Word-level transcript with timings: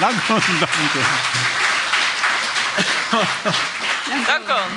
Dankon, 0.00 0.40
dankon. 0.60 1.02
dankon. 4.26 4.70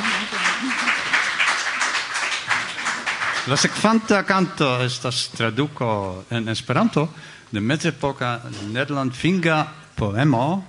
La 3.45 3.57
sekvanta 3.57 4.23
canto 4.23 4.81
estas 4.81 5.29
traduco 5.37 6.23
en 6.29 6.49
Esperanto 6.49 7.07
de 7.51 7.61
mezepoka 7.61 8.39
nederlandfinga 8.71 9.67
poemo 9.95 10.63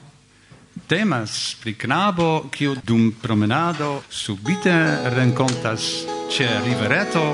temas 0.86 1.56
pri 1.62 1.74
knabo 1.74 2.50
kiu 2.52 2.76
dum 2.84 3.12
promenado 3.22 4.02
subite 4.10 4.76
renkontas 5.16 6.04
ĉe 6.28 6.48
rivereto 6.64 7.24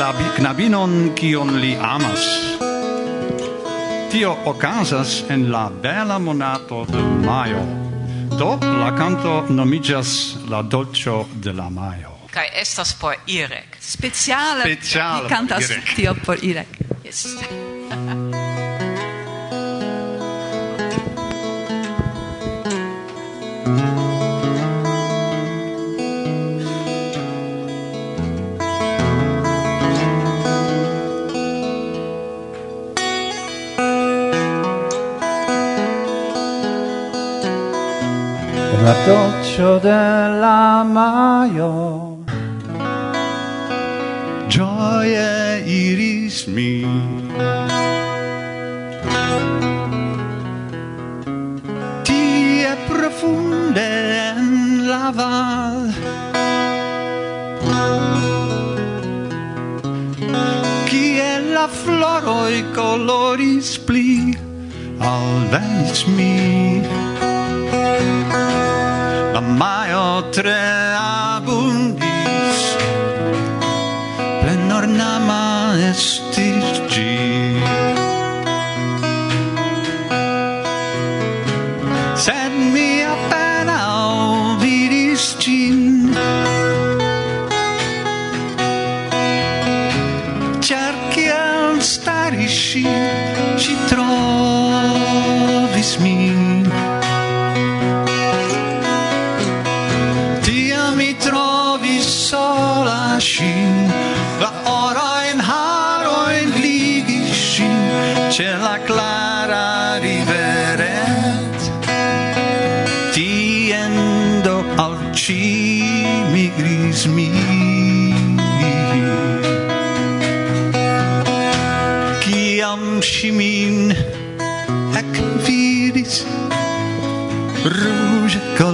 la 0.00 0.12
knabinon 0.36 1.12
kion 1.14 1.58
li 1.60 1.76
amas. 1.76 2.63
Tio 4.14 4.38
ocasas 4.44 5.24
en 5.28 5.50
la 5.50 5.68
bela 5.68 6.20
monato 6.20 6.86
de 6.86 7.02
Maio. 7.26 7.58
Do 8.38 8.60
la 8.62 8.94
canto 8.94 9.44
nomigas 9.48 10.36
la 10.48 10.62
dolcio 10.62 11.26
de 11.42 11.52
la 11.52 11.68
Maio. 11.68 12.12
Kai 12.30 12.46
estas 12.54 12.94
por 12.94 13.16
Irek. 13.26 13.76
Speciale. 13.80 14.62
Speciale. 14.62 15.28
Cantas 15.28 15.68
Irek. 15.68 15.96
tio 15.96 16.14
por 16.14 16.38
Irek. 16.44 16.68
Yes. 17.02 17.26
striscio 39.54 39.78
della 39.78 40.82
maio. 40.82 41.93
plenornama 74.44 75.72
estis 75.88 76.80
ĝi. 76.92 77.12
Sed 82.24 82.58
mi 82.74 83.03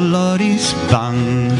doloris 0.00 0.74
bang 0.90 1.52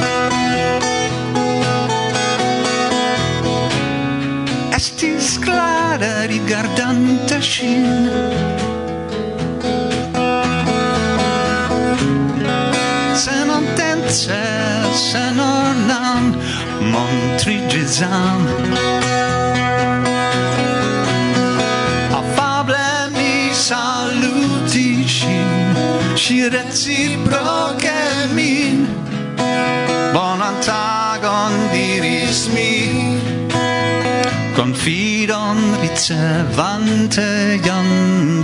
Estis 4.79 5.29
clara 5.45 6.15
rigardanta 6.33 7.39
shin 7.51 7.87
Sen 13.23 13.49
ontence, 13.59 14.43
sen 15.11 15.37
ornan, 15.39 16.25
montrigizan 16.93 18.41
ci 26.31 26.47
reciproce 26.49 28.31
min 28.35 28.87
Bonan 30.15 30.55
tagon 30.63 31.53
diris 31.73 32.47
mi 32.55 33.19
Confidon 34.55 35.59
ricevante 35.83 37.59
jam 37.67 37.89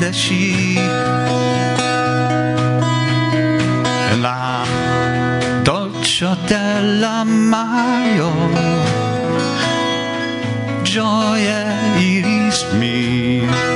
de 0.00 0.10
sci 0.12 0.78
En 4.10 4.20
la 4.20 4.66
dolcio 5.62 6.36
della 6.50 7.22
maio. 7.24 8.32
Gioie 10.82 11.62
iris 11.98 12.58
mi 12.78 13.75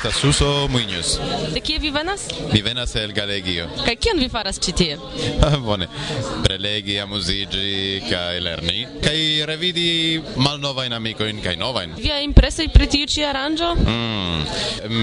estas 0.00 0.16
Suso 0.16 0.66
Muñoz. 0.68 1.20
De 1.52 1.60
kie 1.60 1.78
vi 1.78 1.90
venas? 1.90 2.26
Mi 2.52 2.62
venas 2.62 2.96
el 2.96 3.12
Galegio. 3.12 3.66
Kaj 3.84 3.96
kion 4.00 4.18
vi 4.18 4.28
faras 4.32 4.56
ĉi 4.56 4.72
tie? 4.72 4.96
Ah, 5.44 5.56
bone. 5.56 5.88
Prelegi, 6.44 6.98
amuziĝi 7.00 8.02
kaj 8.08 8.40
lerni 8.44 8.86
kaj 9.00 9.20
revidi 9.48 10.20
malnovajn 10.36 10.92
amikojn 10.92 11.40
kaj 11.44 11.56
novajn. 11.60 11.94
Via 11.98 12.20
impresoj 12.24 12.68
pri 12.72 12.86
tiu 12.92 13.08
ĉi 13.08 13.24
aranĝo? 13.28 13.70
Mm, 13.80 14.42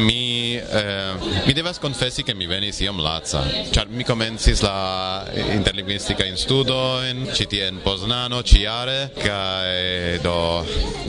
mi 0.06 0.56
eh, 0.56 1.30
mi 1.48 1.54
devas 1.58 1.82
konfesi 1.82 2.24
ke 2.24 2.36
mi 2.38 2.48
venis 2.48 2.82
iom 2.86 3.02
laca, 3.02 3.44
ĉar 3.74 3.90
mi 3.90 4.06
komencis 4.08 4.62
la 4.66 5.26
interlingvistikajn 5.58 6.38
studojn 6.38 7.26
ĉi 7.34 7.50
tie 7.50 7.68
en 7.72 7.82
Poznano 7.86 8.42
ĉiare 8.46 8.98
kaj 9.18 10.22
do 10.24 10.38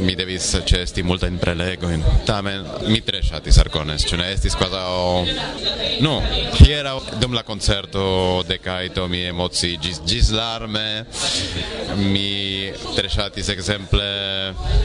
mi 0.05 0.17
devis 0.19 0.51
ĉeesti 0.69 1.05
multajn 1.05 1.39
prelegojn. 1.41 2.05
Tamen 2.29 2.65
mi 2.89 3.01
tre 3.05 3.23
ŝatis 3.25 3.61
arko 3.65 3.78
konas, 3.79 4.07
ĉu 4.09 4.19
ne 4.19 4.33
estis 4.35 4.57
kvazaŭ... 4.59 4.91
Nu, 6.03 6.15
hieraŭ 6.59 6.97
dum 7.23 7.35
la 7.35 7.43
koncerto 7.47 8.03
de 8.49 8.59
Kaito 8.63 9.07
mi 9.11 9.25
emociiĝis 9.31 10.01
ĝis 10.07 10.31
larme, 10.35 10.87
mi 11.99 12.71
tre 12.97 13.11
ŝatis 13.11 13.51
ekzemple 13.55 14.09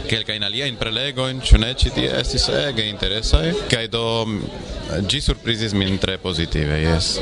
kelkajn 0.09 0.45
aliajn 0.49 0.77
prelegojn, 0.81 1.41
ĉu 1.45 1.61
ne 1.61 1.73
ĉi 1.77 1.93
tie 1.97 2.09
estis 2.19 2.47
ege 2.53 2.85
interesaj, 2.89 3.51
kaj 3.71 3.85
do 3.93 4.05
ĝi 5.09 5.21
surprizis 5.23 5.73
min 5.77 5.97
tre 6.01 6.17
pozitive, 6.21 6.77
jes. 6.83 7.13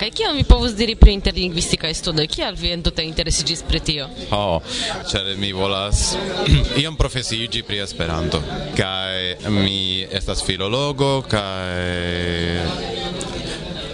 Kaj 0.00 0.10
kion 0.18 0.36
vi 0.36 0.44
povus 0.48 0.74
diri 0.76 0.96
pri 0.98 1.14
interlingvistikaj 1.16 1.92
studoj? 1.96 2.26
Kial 2.32 2.56
vi 2.58 2.72
entute 2.74 3.04
interesiĝis 3.06 3.62
pri 3.68 3.80
tio? 3.80 4.08
Ho, 4.32 4.42
oh, 4.56 4.74
ĉar 5.10 5.30
mi 5.40 5.52
volas 5.56 6.14
iom 6.82 6.98
profesiiĝi 7.00 7.62
pri 7.68 7.80
Esperanto, 7.84 8.42
kaj 8.76 9.50
mi 9.54 10.04
estas 10.04 10.42
filologo, 10.44 11.13
kaj 11.22 12.83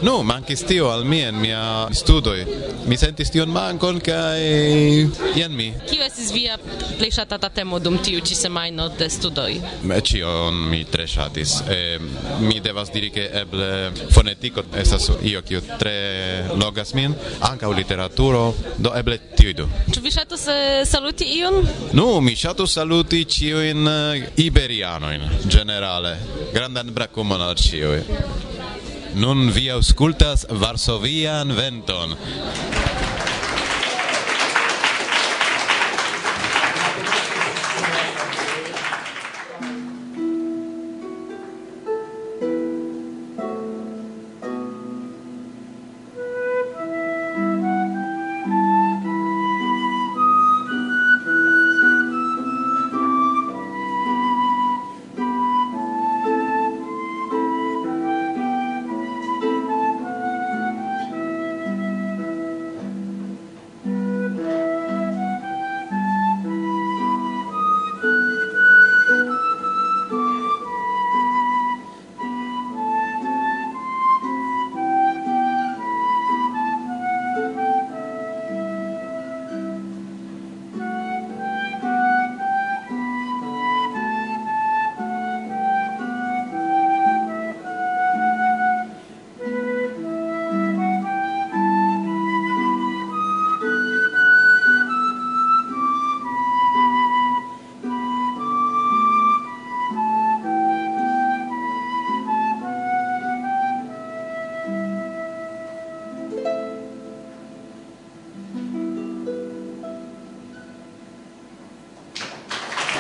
Nu, 0.03 0.23
mankis 0.23 0.63
tio 0.65 0.89
al 0.89 1.05
mi 1.05 1.21
en 1.21 1.41
mia 1.41 1.89
studoj. 1.93 2.47
Mi 2.87 2.97
sentis 2.97 3.31
tion 3.31 3.51
mankon 3.53 4.01
kaj 4.01 4.41
jen 5.37 5.57
mi. 5.57 5.75
Kio 5.91 6.05
estis 6.05 6.31
via 6.33 6.57
plej 6.99 7.11
ŝatata 7.19 7.51
temo 7.53 7.79
dum 7.79 7.99
tiu 7.99 8.21
ĉi 8.25 8.35
semajno 8.35 8.89
de 8.99 9.09
studoj? 9.11 9.59
Ĉion 10.11 10.57
mi 10.71 10.85
tre 10.85 11.07
ŝatis. 11.07 11.55
Eh, 11.69 12.01
mi 12.41 12.61
devas 12.65 12.93
diri 12.93 13.11
ke 13.13 13.27
eble 13.43 13.91
fonetiko 14.15 14.65
estas 14.77 15.11
io 15.23 15.43
kiu 15.43 15.61
tre 15.79 16.47
logas 16.57 16.95
min, 16.95 17.15
ankaŭ 17.51 17.73
literaturo, 17.77 18.55
do 18.79 18.95
eble 18.97 19.19
tiuj 19.37 19.55
du. 19.61 19.69
Ĉu 19.93 20.01
vi 20.01 20.15
ŝatus 20.17 20.47
eh, 20.49 20.85
saluti 20.89 21.29
iun? 21.43 21.61
Nu, 21.93 22.21
mi 22.25 22.37
ŝatus 22.37 22.79
saluti 22.81 23.25
ĉiujn 23.25 23.89
eh, 23.89 24.31
iberianojn 24.49 25.29
ĝenerale. 25.45 26.17
Grandan 26.55 26.95
brakumon 26.97 27.45
al 27.45 27.55
ĉiuj. 27.61 28.01
Nun 29.19 29.49
vi 29.51 29.67
aŭskultas 29.75 30.45
Varsovian 30.63 31.51
venton. 31.57 32.15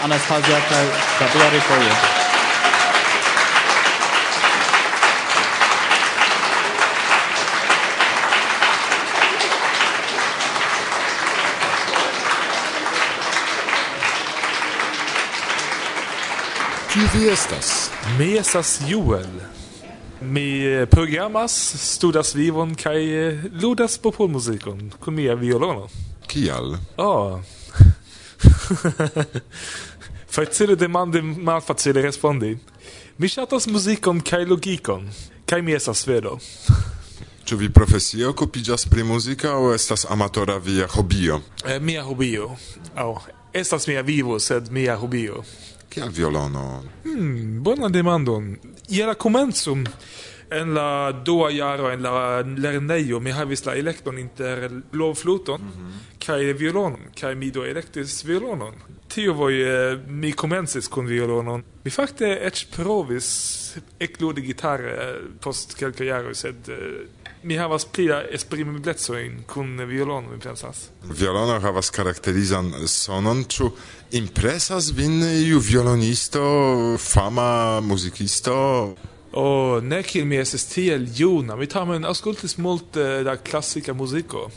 Anastasia 0.03 0.61
Gabriele 1.21 1.61
Koyev. 1.69 1.97
Kiu 16.93 17.03
vi 17.15 17.29
estas? 17.29 17.91
Mi 18.19 18.39
estas 18.39 18.81
Joel. 18.89 19.27
Mi 20.21 20.67
eh, 20.67 20.87
programas, 20.87 21.53
studas 21.77 22.35
vivon 22.35 22.75
kaj 22.75 23.29
eh, 23.29 23.45
ludas 23.63 23.99
popolmuzikon 23.99 24.93
kun 25.01 25.15
mia 25.15 25.35
violono. 25.35 25.89
Kial? 26.27 26.77
Oh. 26.97 27.41
Facile 30.31 30.77
demande 30.77 31.23
malfacile 31.23 32.03
respondi. 32.03 32.59
Mi 33.19 33.29
ŝatas 33.29 33.67
muzikon 33.67 34.21
kaj 34.21 34.45
logikon, 34.45 35.09
kaj 35.47 35.63
mi 35.63 35.75
estas 35.75 36.07
vero. 36.07 36.39
Ĉu 37.47 37.57
vi 37.57 37.69
profesie 37.75 38.27
okupiĝas 38.31 38.87
pri 38.87 39.03
muziko 39.03 39.51
aŭ 39.51 39.75
estas 39.75 40.07
amatora 40.11 40.59
via 40.63 40.87
hobio? 40.87 41.41
Eh, 41.67 41.81
mia 41.81 42.05
hobio. 42.07 42.47
Aŭ 42.95 43.09
oh, 43.11 43.27
estas 43.53 43.89
mia 43.91 44.03
vivo, 44.07 44.39
sed 44.39 44.71
mia 44.71 44.95
hobio. 44.97 45.43
Kial 45.91 46.13
violono? 46.15 46.85
Hmm, 47.03 47.63
bona 47.65 47.89
demandon. 47.89 48.55
Je 48.89 49.07
la 49.07 49.15
komenco 49.15 49.75
en 50.51 50.75
la 50.75 51.13
dua 51.13 51.51
jaro 51.51 51.91
en 51.91 52.03
la 52.03 52.43
lernejo 52.43 53.21
mi 53.21 53.31
havis 53.31 53.65
la 53.67 53.75
elekton 53.79 54.19
inter 54.19 54.69
blovfluton 54.93 55.61
mm 55.61 55.71
-hmm. 55.71 56.25
kaj 56.27 56.53
violonon 56.53 57.01
kaj 57.21 57.35
mi 57.35 57.51
do 57.51 57.65
elektis 57.65 58.25
violonon. 58.25 58.75
Tio 59.09 59.33
voje 59.33 59.93
eh, 59.93 59.99
mi 60.07 60.33
komencis 60.33 60.89
kun 60.89 61.07
violonon. 61.07 61.63
Mi 61.85 61.91
fakte 61.91 62.39
eĉ 62.43 62.67
provis 62.77 63.27
ekludi 63.99 64.41
gitare 64.41 64.91
eh, 64.91 65.17
post 65.41 65.75
kelkaj 65.75 66.07
jaroj 66.07 66.35
sed 66.35 66.69
eh, 66.69 66.77
mi 67.43 67.57
havas 67.57 67.85
plia 67.85 68.23
esprimeblecojn 68.31 69.43
kun 69.47 69.79
violono 69.87 70.31
mi 70.31 70.39
pensas. 70.39 70.91
Violono 71.03 71.61
havas 71.61 71.91
karakterizan 71.91 72.73
sonon. 72.87 73.45
Ĉu 73.45 73.71
impresas 74.11 74.93
vin 74.93 75.23
iu 75.23 75.59
violonisto 75.59 76.43
fama 76.99 77.81
muzikisto? 77.81 78.95
O 79.33 79.81
ne 79.83 80.03
kiel 80.03 80.27
mi 80.27 80.41
estis 80.41 80.67
tiel 80.73 81.07
juna, 81.15 81.55
mi 81.57 81.69
tamen 81.71 82.07
aŭskultis 82.07 82.57
multe 82.59 83.03
eh, 83.21 83.23
da 83.27 83.37
klasika 83.37 83.95
muziko. 83.95 84.49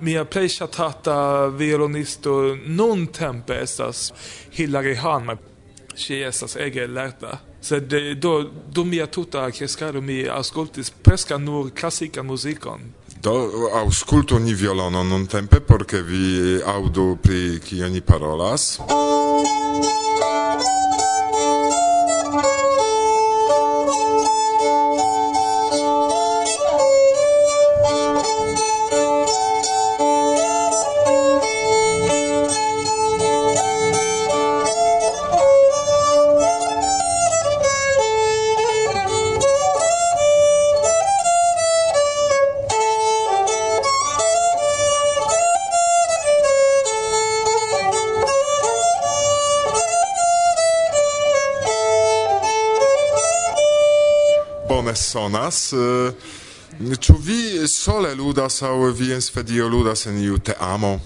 Mia 0.00 0.24
plej 0.24 0.48
ŝatata 0.58 1.16
violonisto 1.56 2.56
nuntempe 2.66 3.56
estas 3.60 4.10
Hilary 4.56 4.96
Hahn, 5.00 5.36
ŝi 5.96 6.22
estas 6.24 6.56
ege 6.60 6.86
lerta. 6.88 7.40
Sed 7.60 7.92
eh, 7.92 8.14
do 8.14 8.38
dum 8.72 8.88
mia 8.88 9.06
tuta 9.12 9.44
kreskado 9.52 10.00
mi 10.00 10.22
aŭskultis 10.24 10.92
preskaŭ 11.04 11.38
nur 11.44 11.70
klasikan 11.76 12.26
muzikon. 12.26 12.92
Do 13.20 13.34
aŭskultu 13.76 14.38
ni 14.40 14.54
violonon 14.54 15.08
nuntempe 15.08 15.60
por 15.60 15.84
ke 15.84 16.00
vi 16.00 16.60
aŭdu 16.64 17.08
pri 17.22 17.60
kio 17.64 17.88
ni 17.92 18.00
parolas. 18.00 18.76
bezonas. 55.26 55.72
Eh, 55.72 56.12
ĉu 57.00 57.14
vi 57.18 57.68
sole 57.68 58.14
ludas 58.14 58.62
aŭ 58.62 58.90
vi 58.92 59.12
en 59.12 59.20
Svedio 59.20 59.68
ludas 59.68 60.06
en 60.06 60.18
iu 60.18 60.38
teamo? 60.38 61.00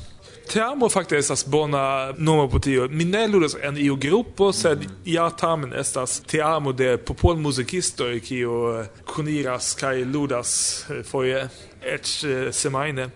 Teamo 0.52 0.88
fakte 0.88 1.16
estas 1.16 1.44
bona 1.46 2.12
nomo 2.18 2.48
por 2.48 2.60
tio. 2.60 2.88
Mi 2.88 3.04
ne 3.04 3.28
ludas 3.28 3.54
en 3.62 3.76
iu 3.78 3.96
grupo, 3.96 4.52
sed 4.52 4.84
ja 5.04 5.30
tamen 5.30 5.72
estas 5.72 6.20
teamo 6.20 6.72
de 6.72 6.96
popolmuzikistoj 6.96 8.20
kiu 8.20 8.80
eh, 8.80 8.88
kuniras 9.14 9.74
kaj 9.74 10.04
ludas 10.04 10.84
eh, 10.90 11.02
foje 11.02 11.48
eĉ 11.82 12.24
semajne. 12.52 13.10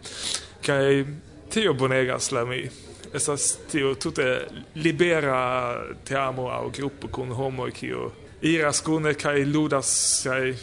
Kaj 0.67 1.05
tio 1.51 1.75
bonegas 1.75 2.31
la 2.33 2.45
mi. 2.45 2.69
Estas 3.15 3.57
tio 3.71 3.95
tute 3.95 4.47
libera 4.75 5.77
teamo 6.05 6.49
aŭ 6.49 6.71
grupo 6.71 7.09
kun 7.09 7.33
homoj 7.33 7.71
kiu 7.71 8.11
iras 8.45 8.81
kune 8.81 9.15
kaj 9.15 9.45
ludas 9.45 10.21
kaj 10.25 10.55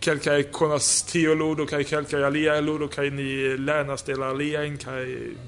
kelkaj 0.00 0.42
konas 0.42 1.02
tio 1.02 1.34
ludo 1.34 1.66
kaj 1.66 1.84
kelkaj 1.84 2.24
alia 2.24 2.60
ludo 2.60 2.88
kaj 2.88 3.10
ni 3.10 3.56
lernas 3.56 4.04
de 4.04 4.16
la 4.16 4.26
aliajn 4.26 4.76
kaj 4.78 5.04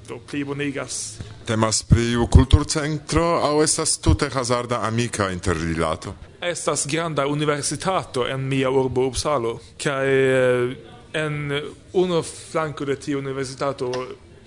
do 0.07 0.19
plibonigas. 0.31 1.19
Temas 1.45 1.83
pri 1.83 2.15
kulturcentro 2.31 3.25
aŭ 3.43 3.63
estas 3.63 3.97
tute 3.97 4.29
hazarda 4.29 4.81
amika 4.87 5.29
interrilato? 5.31 6.15
Estas 6.41 6.87
granda 6.87 7.27
universitato 7.27 8.27
en 8.27 8.47
mia 8.47 8.69
urbo 8.69 9.05
Uppsalo 9.07 9.59
kaj 9.83 10.07
eh, 10.07 10.75
en 11.13 11.61
unu 11.93 12.23
flanko 12.23 12.85
de 12.85 12.95
tiu 12.95 13.19
universitato 13.19 13.91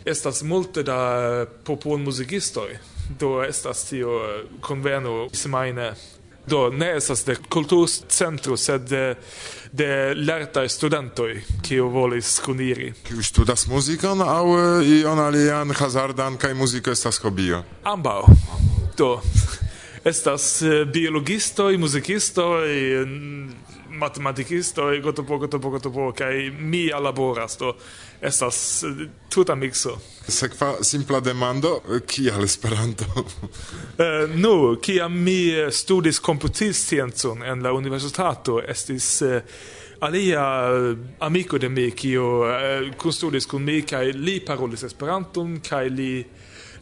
estas 0.05 0.43
multe 0.43 0.83
da 0.83 1.47
popolmuzikistoj 1.65 2.79
do 3.19 3.43
estas 3.43 3.85
tio 3.89 4.09
eh, 4.09 4.43
conveno 4.61 5.29
semajne 5.33 5.95
do 6.47 6.71
ne 6.71 6.97
estas 6.97 7.25
de 7.25 7.37
kulturcentro 7.49 8.57
sed 8.57 8.89
de, 8.89 9.15
de 9.73 10.15
lertaj 10.15 10.69
studentoj 10.69 11.43
kiu 11.63 11.89
volis 11.89 12.39
kuniri 12.45 12.93
kiu 13.07 13.23
studas 13.23 13.67
muzikon 13.67 14.23
aŭ 14.23 14.45
ion 14.85 15.19
alian 15.19 15.73
hazardan 15.73 16.37
kaj 16.37 16.55
muziko 16.55 16.91
estas 16.91 17.19
hobio. 17.23 17.63
Ambaŭ 17.85 18.21
do 18.99 19.21
estas 20.13 20.63
biologistoj 20.93 21.79
muzikistoj 21.79 22.69
matematikisto 23.99 24.91
e 24.93 25.01
goto 25.01 25.23
poco 25.23 25.47
to 25.47 25.59
poco 25.59 25.79
to 25.79 25.91
poco 25.91 26.13
kaj 26.13 26.51
mi 26.51 26.89
laboras 26.89 27.59
do 27.59 27.75
estas 28.21 28.83
eh, 28.83 29.09
tuta 29.29 29.55
mixo 29.55 29.99
sekva 30.29 30.83
simpla 30.83 31.21
demando 31.21 31.81
kial 32.07 32.45
Esperanto? 32.45 33.05
Eh, 33.97 34.25
uh, 34.25 34.31
no 34.41 34.77
kiam 34.83 35.23
mi 35.23 35.51
eh, 35.51 35.71
studis 35.71 36.19
komputilsciencon 36.19 37.43
en 37.43 37.63
la 37.63 37.73
universitato 37.73 38.61
estis 38.69 39.23
uh, 39.23 39.41
alia 40.01 40.69
amico 41.19 41.59
de 41.59 41.69
mi 41.69 41.91
kio 41.91 42.41
uh, 42.41 42.97
kunstudis 42.99 43.47
kun 43.47 43.63
mi 43.63 43.83
kai 43.83 44.13
li 44.13 44.41
parolis 44.41 44.83
Esperanton 44.83 45.61
kai 45.61 45.89
li 45.91 46.25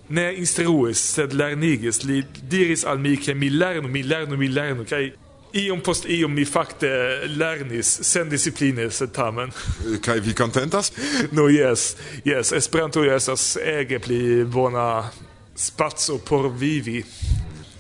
ne 0.09 0.33
instruis 0.37 1.01
sed 1.15 1.33
lernigis. 1.33 2.03
Li 2.05 2.23
diris 2.51 2.85
al 2.85 2.99
mi 2.99 3.17
ke 3.17 3.35
mi 3.35 3.51
lernu 3.51 3.89
mi 3.89 4.03
lernu 4.03 4.37
mi 4.37 4.49
lernu 4.49 4.85
kai 4.89 5.13
iom 5.53 5.81
post 5.81 6.05
iom 6.09 6.35
mi 6.35 6.45
fakte 6.45 6.89
lernis 7.37 8.01
sen 8.03 8.29
discipline 8.29 8.91
sed 8.91 9.13
tamen. 9.13 9.53
Eh, 9.87 9.99
kaj 10.01 10.21
vi 10.21 10.35
kontentas? 10.35 10.93
No 11.31 11.49
yes 11.49 11.97
yes 12.25 12.53
Esperanto 12.53 13.05
estas 13.05 13.57
ege 13.57 13.99
pli 13.99 14.45
bona 14.45 15.11
spazio 15.57 16.19
por 16.19 16.49
vivi. 16.49 17.05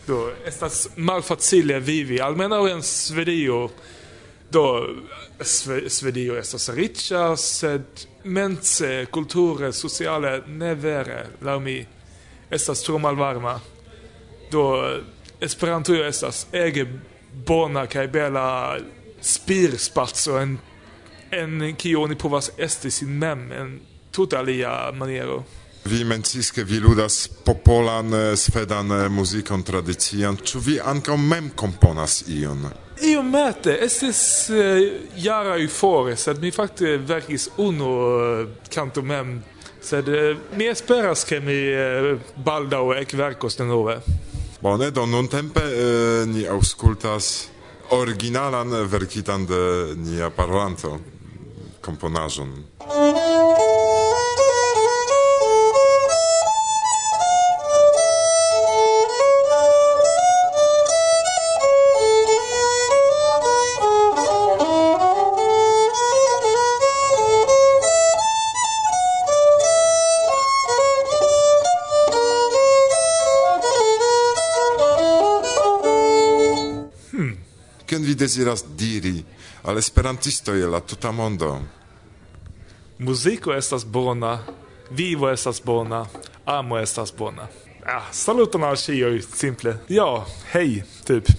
Do 0.06 0.32
estas 0.46 0.88
malfacile 0.96 1.80
vivi 1.80 2.20
almeno 2.20 2.68
en 2.68 2.82
Svedio. 2.82 3.68
Do 4.50 4.86
sve, 5.40 5.90
Svedio 5.90 6.36
estas 6.36 6.68
riĉa 6.68 7.36
sed 7.36 8.06
mense 8.24 9.06
kulture 9.10 9.72
sociale 9.72 10.42
ne 10.46 10.74
vere 10.74 11.26
laŭ 11.40 11.58
mi 11.60 11.86
estas 12.50 12.82
tro 12.82 12.98
malvarma. 12.98 13.60
Do 14.50 14.66
Esperanto 15.40 15.94
estas 15.94 16.46
ege 16.52 16.86
bona 17.46 17.86
kaj 17.86 18.06
bela 18.12 18.78
spirspazzo 19.22 20.38
en 20.38 20.58
en 21.32 21.76
kio 21.76 22.02
oni 22.02 22.14
povas 22.14 22.50
esti 22.58 22.90
sin 22.90 23.18
mem 23.18 23.52
en 23.52 23.80
tute 24.10 24.36
alia 24.36 24.92
maniero. 24.92 25.44
Vi 25.84 26.04
mencis 26.04 26.50
ke 26.50 26.64
vi 26.64 26.78
ludas 26.80 27.28
popolan 27.44 28.14
eh, 28.14 28.36
svedan 28.36 28.90
eh, 28.90 29.08
muzikon 29.08 29.62
tradician, 29.62 30.36
ĉu 30.36 30.58
vi 30.58 30.78
ankaŭ 30.80 31.16
mem 31.16 31.50
komponas 31.56 32.22
ion? 32.28 32.68
Io 33.02 33.22
mette, 33.22 33.72
estis 33.82 34.20
uh, 34.52 34.78
jara 35.18 35.56
fore, 35.68 36.14
sed 36.16 36.38
mi 36.38 36.52
fakte 36.54 37.00
verkis 37.02 37.48
unu 37.58 37.88
uh, 37.88 38.44
canto 38.70 39.02
mem, 39.02 39.40
sed 39.82 40.06
uh, 40.08 40.36
mi 40.54 40.68
esperas 40.70 41.24
ke 41.26 41.40
mi 41.40 41.56
uh, 41.72 42.20
baldaŭ 42.36 42.84
ekverkos 43.00 43.58
denove. 43.58 43.96
Bone, 44.62 44.92
do 44.94 45.02
nuntempe 45.10 45.58
eh, 45.58 46.22
ni 46.30 46.44
aŭskultas 46.46 47.48
originalan 47.90 48.70
verkitan 48.86 49.42
de 49.50 49.58
nia 49.98 50.28
parolanto 50.30 50.92
komponaĵon. 51.82 52.54
deziras 78.22 78.64
diri 78.78 79.24
al 79.62 79.78
esperantistoj 79.78 80.60
la 80.70 80.80
tuta 80.80 81.10
mondo. 81.10 81.60
Muziko 82.98 83.54
estas 83.54 83.84
bona, 83.86 84.38
vivo 84.90 85.30
estas 85.30 85.62
bona, 85.64 86.06
amo 86.44 86.78
estas 86.78 87.14
bona. 87.18 87.48
Ah, 87.86 88.06
saluton 88.12 88.64
al 88.64 88.76
ĉiuj 88.76 89.22
simple. 89.34 89.76
Ja, 89.88 90.26
hej, 90.52 90.82
typ. 91.04 91.26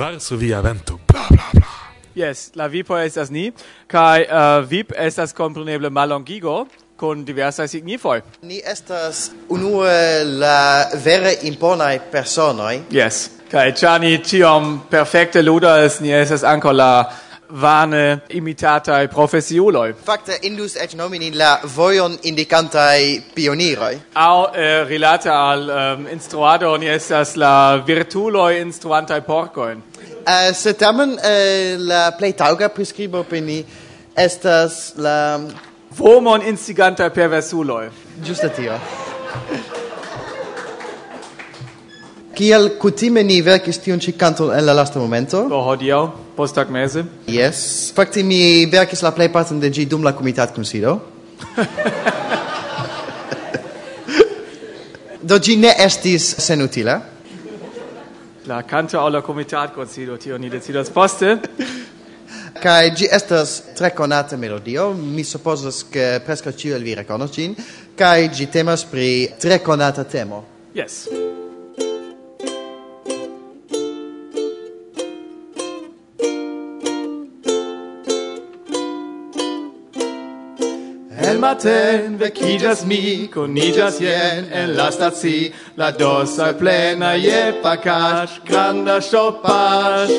Varso 0.00 0.36
via 0.36 0.60
vento 0.60 0.98
Yes, 2.14 2.50
la 2.54 2.66
vipo 2.66 2.98
estas 2.98 3.30
ni, 3.30 3.52
kai 3.86 4.24
uh, 4.26 4.60
vip 4.66 4.92
estas 4.98 5.32
compreneble 5.32 5.90
malongigo, 5.90 6.66
con 7.00 7.24
diversa 7.24 7.66
signifoj. 7.66 8.20
Ni 8.42 8.60
estas 8.60 9.30
unue 9.48 10.24
la 10.24 10.90
vere 11.04 11.32
imponaj 11.48 11.98
personoj. 12.12 12.74
Yes, 12.92 13.30
kai 13.50 13.70
chani 13.72 14.18
tiom 14.20 14.82
perfekte 14.90 15.42
ludas, 15.42 16.00
ni 16.04 16.12
estas 16.12 16.44
ankaŭ 16.44 16.74
la 16.76 16.90
vane 17.50 18.20
imitatae 18.28 19.08
professiuloi. 19.08 19.94
Facte 20.04 20.38
indus 20.42 20.76
et 20.76 20.94
nomini 20.94 21.30
la 21.30 21.58
voion 21.76 22.18
indicantae 22.22 23.22
pioniroi. 23.34 23.98
Au 24.14 24.46
eh, 24.54 24.84
rilate 24.88 25.30
al 25.30 25.68
um, 25.68 26.06
instruado 26.12 26.72
eh, 26.72 26.74
eh, 26.74 26.80
ni 26.80 26.88
estas 26.88 27.36
la 27.36 27.82
virtuloi 27.86 28.60
instruantae 28.60 29.20
porcoin. 29.20 29.82
Uh, 30.20 30.52
se 30.54 30.72
tamen 30.72 31.10
uh, 31.10 31.78
la 31.78 32.10
playtauga 32.18 32.68
tauga 32.68 32.68
prescribo 32.68 33.22
per 33.24 33.42
ni 33.42 33.64
estas 34.16 34.92
la... 34.96 35.40
Vomon 35.98 36.42
instigantae 36.46 37.10
perversuloi. 37.10 37.88
Giusta 38.22 38.48
tio. 38.48 38.78
Kiel 42.34 42.70
kutime 42.78 43.24
ni 43.26 43.40
verkis 43.42 43.80
tion 43.82 43.98
ĉi 44.00 44.14
kanton 44.16 44.54
en 44.54 44.64
la 44.64 44.72
lasta 44.72 44.98
momento? 44.98 45.42
Do 45.48 45.58
hodiaŭ 45.66 46.29
posttagmeze? 46.40 47.04
Yes. 47.28 47.92
Fakte 47.94 48.22
mi 48.24 48.66
verkis 48.72 49.02
la 49.04 49.12
plejparton 49.12 49.60
de 49.60 49.68
ĝi 49.68 49.84
dum 49.90 50.04
la 50.06 50.12
komitat 50.16 50.54
kunsido. 50.56 50.96
Do 55.30 55.36
ĝi 55.36 55.56
ne 55.60 55.74
estis 55.84 56.34
senutila. 56.40 56.96
La 58.48 58.62
canto 58.64 58.98
aŭ 58.98 59.08
la 59.12 59.20
komitat 59.22 59.74
kunsido 59.76 60.16
tio 60.16 60.38
ni 60.40 60.48
decidas 60.50 60.90
poste. 60.90 61.36
Kai 62.64 62.90
gi 62.96 63.06
estas 63.12 63.62
tre 63.76 63.90
konata 63.96 64.36
melodio, 64.36 64.92
mi 64.94 65.24
supozas 65.24 65.84
ke 65.92 66.20
preskaŭ 66.26 66.52
ĉiu 66.56 66.74
el 66.76 66.84
vi 66.84 66.96
rekonas 66.98 67.30
ĝin, 67.36 67.54
kaj 67.96 68.28
ĝi 68.36 68.46
temas 68.52 68.84
pri 68.90 69.10
tre 69.40 69.60
konata 69.64 70.04
temo. 70.04 70.44
Yes. 70.74 71.04
maten 81.40 82.18
vecigas 82.18 82.84
mi 82.84 83.28
conigas 83.28 83.98
jen 84.00 84.44
en 84.52 84.76
la 84.76 84.90
staci 84.90 85.52
la 85.76 85.90
dorsal 85.90 86.54
plena 86.60 87.12
je 87.16 87.42
pacash 87.62 88.40
granda 88.44 89.00
shopash 89.00 90.12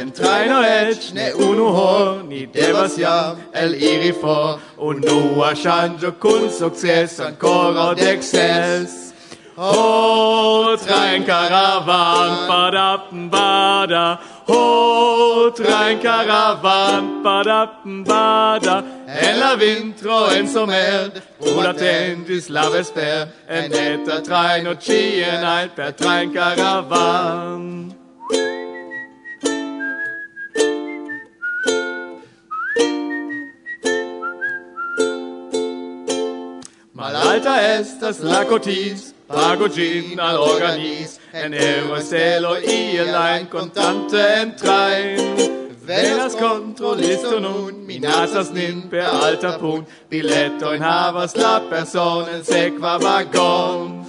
En 0.00 0.12
traino 0.12 0.62
ec 0.62 1.12
ne 1.12 1.32
unu 1.32 1.72
hor, 1.76 2.22
ni 2.22 2.46
devas 2.46 2.96
jam 2.96 3.36
el 3.52 3.74
iri 3.74 4.12
for. 4.12 4.60
Unua 4.78 5.50
shangio 5.62 6.12
cun 6.20 6.48
succes 6.50 7.18
ancora 7.18 7.96
dec 7.96 8.22
ses 8.22 9.12
Ho 9.56 10.76
train 10.76 11.24
caravan 11.24 12.30
badapn 12.48 13.28
bada 13.28 14.20
Ho 14.46 15.50
train 15.50 15.98
caravan 15.98 17.24
badapn 17.24 18.04
bada 18.04 18.97
en 19.08 19.40
la 19.40 19.56
vintro 19.56 20.30
en 20.30 20.46
somer 20.46 21.10
sommer, 21.38 21.56
un 21.56 21.66
attendis 21.66 22.50
la 22.50 22.68
vesper, 22.68 23.28
en 23.48 23.72
eta 23.72 24.20
train 24.22 24.66
cien 24.80 25.44
alt 25.44 25.74
per 25.74 25.92
train 25.92 26.32
caravan. 26.32 27.94
Malalta 36.92 37.56
estas 37.78 38.20
la 38.20 38.44
cotis, 38.44 39.14
pago 39.26 39.68
gin 39.68 40.20
al 40.20 40.36
organis, 40.36 41.18
en 41.32 41.54
ero 41.54 41.96
estelo 41.96 42.58
ielein, 42.58 43.46
contante 43.46 44.20
en 44.42 44.56
train. 44.56 45.57
Venas 45.88 46.34
controlisto 46.34 47.40
nun 47.40 47.86
minacas 47.86 48.50
nin 48.52 48.90
per 48.90 49.06
alta 49.08 49.56
pun 49.58 49.86
Bileto 50.10 50.74
in 50.76 50.82
havas 50.82 51.34
la 51.34 51.60
person 51.60 52.28
en 52.28 52.42
sequa 52.44 52.98
vagon. 53.00 54.04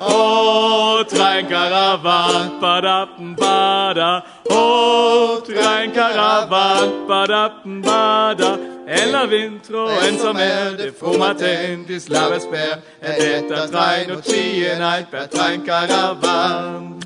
O 0.00 1.04
train 1.04 1.46
caravan, 1.46 2.58
padappen 2.60 3.36
bada. 3.36 4.24
O 4.48 5.42
train 5.44 5.92
caravan, 5.92 7.06
padappen 7.06 7.82
bada. 7.82 8.58
En 8.86 9.12
la 9.12 9.26
vintro, 9.26 9.86
en 9.90 10.18
sommer, 10.18 10.76
de 10.78 10.92
frumaten 10.92 11.84
dis 11.84 12.08
la 12.08 12.28
vesper. 12.30 12.78
Et 13.02 13.20
eta 13.34 13.66
train 13.68 14.16
ocien 14.16 14.80
alt 14.80 15.10
per 15.10 15.26
train 15.28 15.60
caravan. 15.60 16.97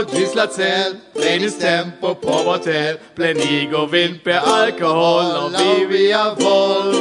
odis 0.00 0.34
la 0.34 0.46
cel, 0.46 0.96
plenis 1.14 1.56
tempo 1.58 2.14
po 2.14 2.42
botel, 2.44 2.98
plenigo 3.16 3.86
vin 3.90 4.18
per 4.24 4.40
alkohol, 4.52 5.50
laŭ 5.54 5.74
via 5.90 6.22
vol. 6.38 6.94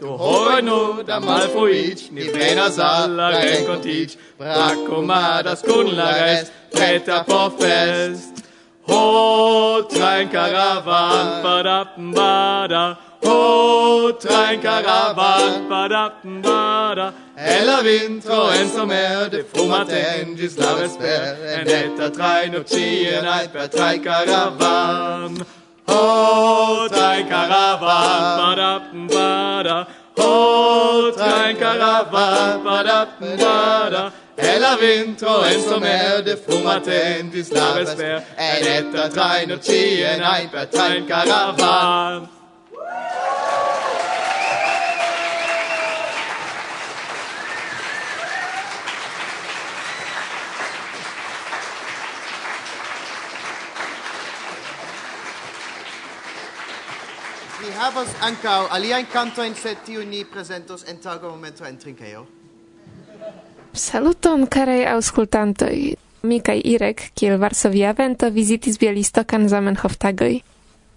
Tu 0.00 0.08
horoj 0.22 0.62
nuda 0.64 1.18
malfruiĝ, 1.24 2.06
ni 2.16 2.28
venas 2.32 2.78
al 2.82 3.16
la 3.18 3.30
renkontiĝ, 3.34 4.16
brakomadas 4.40 5.64
kun 5.66 5.92
la 5.98 6.10
rest, 6.20 6.52
preta 6.72 7.22
por 7.28 7.52
fest. 7.60 8.42
Ho, 8.88 9.82
train 9.90 10.28
caravan, 10.30 11.30
badapn 11.42 12.12
bada, 12.14 12.84
ho, 13.24 14.12
train 14.22 14.60
caravan, 14.62 15.64
badapn 15.70 16.42
bada, 16.44 17.12
Eller 17.38 17.82
vinter 17.82 18.60
en 18.60 18.68
somer 18.68 19.30
de 19.30 19.42
från 19.54 19.68
matin 19.68 20.50
la 20.58 20.74
vesper 20.74 21.36
En 21.58 21.68
etta 21.68 22.08
trein 22.10 22.54
och 22.56 22.66
tien, 22.66 23.24
ett 23.26 23.52
per 23.52 23.66
tre 23.66 23.98
caravan 23.98 25.44
Ho, 25.86 26.88
tre 26.88 27.26
caravan, 27.30 28.36
badapn 28.38 29.06
bada. 29.06 29.86
Ho, 30.16 31.12
tre 31.12 31.54
caravan, 31.54 32.64
badapn 32.64 33.36
bada. 33.38 34.12
Eller 34.36 34.80
vinter 34.80 35.54
en 35.54 35.62
somer 35.62 36.22
de 36.22 36.36
från 36.36 36.64
matin 36.64 37.44
la 37.50 37.74
vesper 37.74 38.22
En 38.36 38.66
etta 38.66 39.08
trein 39.08 39.52
och 39.52 39.62
tien, 39.62 40.22
ett 40.22 40.52
per 40.52 40.64
tre 40.64 41.02
caravan. 41.08 42.28
Ni 57.66 57.72
havas 57.74 58.10
ankaŭ 58.22 58.68
aliajn 58.70 59.08
kantojn, 59.10 59.54
sed 59.58 59.80
tiu 59.82 60.04
ni 60.06 60.20
prezentos 60.24 60.84
en 60.86 61.00
tago 61.02 61.32
momento 61.32 61.64
en 61.66 61.78
trinkejo. 61.82 62.20
Saluton, 63.74 64.44
karaj 64.46 64.84
aŭskultantoj. 64.92 65.96
Mi 66.22 66.38
kaj 66.46 66.62
Irek, 66.74 67.02
kiel 67.18 67.40
Varsovia 67.42 67.90
vento, 67.98 68.30
vizitis 68.30 68.78
Bielistokan 68.78 69.48
Zamenhof-tagoj. 69.50 70.38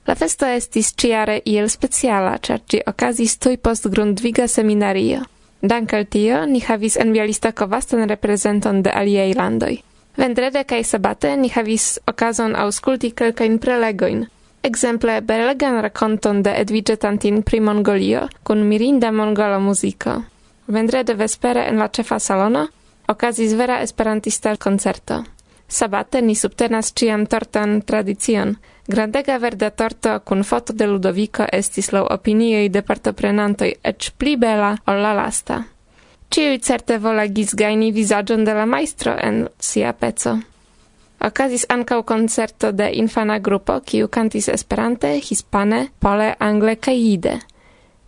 La 0.06 0.16
festo 0.16 0.46
estis 0.46 0.94
ciare 0.94 1.42
iel 1.46 1.74
speciala, 1.74 2.38
char 2.38 2.62
ci 2.70 2.84
okazis 2.86 3.40
tuj 3.42 3.58
post 3.58 3.90
grundviga 3.90 4.48
seminario. 4.48 5.26
Dank 5.62 5.94
al 5.94 6.06
tio, 6.06 6.46
ni 6.46 6.62
havis 6.62 7.02
en 7.02 7.18
Bielistoko 7.18 7.66
vastan 7.66 8.06
reprezenton 8.10 8.84
de 8.86 8.94
aliaj 8.94 9.32
landoj. 9.42 9.80
Vendrede 10.22 10.68
kaj 10.70 10.84
sabate 10.84 11.38
ni 11.38 11.50
havis 11.50 11.96
okazon 12.06 12.54
auskulti 12.56 13.10
kelkajn 13.12 13.58
prelegojn, 13.58 14.28
Exemple 14.62 15.22
belegan 15.22 15.82
rakonton 15.82 16.44
de 16.44 16.52
Edwige 16.52 16.98
Tantin 16.98 17.44
pri 17.44 17.60
Mongolio 17.60 18.28
kun 18.44 18.68
mirinda 18.68 19.12
mongola 19.12 19.60
muziko. 19.60 20.24
Vendrede 20.68 21.14
vespere 21.16 21.64
en 21.70 21.80
la 21.80 21.88
cefa 21.88 22.20
salono 22.20 22.68
okazis 23.08 23.54
vera 23.54 23.82
esperantista 23.82 24.58
koncerto. 24.58 25.24
Sabate 25.68 26.22
ni 26.22 26.36
subtenas 26.36 26.94
ciam 26.94 27.26
tortan 27.26 27.82
tradicion. 27.82 28.56
Grandega 28.88 29.38
verda 29.38 29.70
torto 29.70 30.20
kun 30.26 30.44
foto 30.44 30.74
de 30.74 30.88
Ludovico 30.88 31.46
estis 31.54 31.92
lau 31.94 32.06
opinioi 32.10 32.70
de 32.70 32.82
partoprenantoi 32.82 33.76
ec 33.84 34.12
pli 34.18 34.36
bela 34.36 34.76
ol 34.88 35.02
la 35.02 35.14
lasta. 35.14 35.64
Ciui 36.30 36.60
certe 36.60 36.98
volagis 36.98 37.56
gaini 37.56 37.92
visagion 37.92 38.44
de 38.46 38.54
la 38.54 38.66
maestro 38.66 39.16
en 39.18 39.48
sia 39.60 39.94
pezzo. 39.94 40.40
Okazis 41.20 41.66
ankaŭ 41.70 42.04
koncerto 42.04 42.72
de 42.72 42.90
infana 42.96 43.40
grupo, 43.40 43.80
kiu 43.86 44.08
kantis 44.08 44.48
Esperante, 44.48 45.20
hispane, 45.20 45.88
pole, 46.00 46.34
angle 46.40 46.76
kaj 46.76 46.96
jide. 46.96 47.34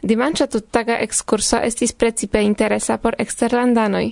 Dimanĉa 0.01 0.47
tuttaga 0.47 0.95
ekskurso 1.03 1.59
estis 1.61 1.91
precipe 1.93 2.41
interesa 2.41 2.97
por 2.97 3.15
eksterlandanoj. 3.19 4.05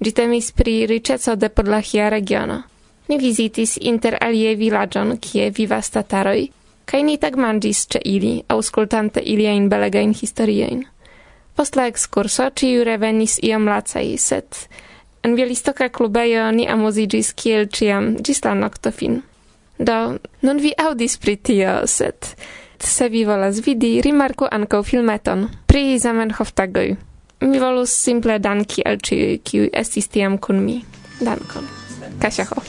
Ĝi 0.00 0.12
temis 0.12 0.52
pri 0.52 0.86
riĉeco 0.86 1.34
de 1.36 1.50
Podlaĥia 1.50 2.08
regiono. 2.14 2.62
Ni 3.08 3.18
vizitis 3.18 3.76
inter 3.80 4.16
alie 4.20 4.54
vilaĝon, 4.56 5.18
kie 5.20 5.50
vivas 5.50 5.90
tataroj, 5.90 6.48
kaj 6.88 7.02
ni 7.02 7.18
tagmanĝis 7.20 7.84
ĉe 7.92 8.00
ili, 8.04 8.32
aŭskultante 8.48 9.20
iliajn 9.20 9.68
belegajn 9.68 10.14
historiojn. 10.14 10.84
Post 11.54 11.76
la 11.76 11.86
ekskurso 11.90 12.48
ĉiuj 12.50 12.84
revenis 12.88 13.36
iom 13.42 13.68
lacaj, 13.68 14.06
sed 14.18 14.64
En 15.24 15.34
Bielistoka 15.36 15.88
klubejo 15.88 16.50
ni 16.52 16.68
amuzigis 16.68 17.32
kiel 17.32 17.68
ciam, 17.72 18.16
gis 18.20 18.44
la 18.44 18.54
nocto 18.54 18.90
fin. 18.92 19.22
Do, 19.78 20.18
nun 20.42 20.60
vi 20.60 20.74
audis 20.78 21.16
pri 21.18 21.36
tio, 21.36 21.86
sed 21.86 22.34
se 22.84 23.08
vi 23.08 23.24
volas 23.24 23.66
vidi, 23.66 24.00
rimarku 24.04 24.46
ankaŭ 24.50 24.82
filmeton 24.84 25.48
pri 25.66 25.98
Zamenhof 25.98 26.52
tagoj. 26.52 26.96
Mi 27.40 27.58
volus 27.58 27.96
simple 28.04 28.38
danki 28.38 28.84
al 28.86 29.00
ciuj, 29.00 29.38
kiuj 29.44 29.70
estis 29.72 30.08
tiam 30.08 30.38
kun 30.38 30.64
mi. 30.64 30.82
Dankon. 31.20 31.68
Kasia 32.20 32.44
Hoff. 32.52 32.68